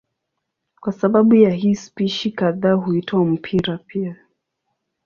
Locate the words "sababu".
0.93-1.35